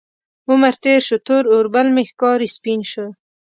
[0.49, 3.05] عمر تیر شو، تور اوربل مې ښکاري سپین شو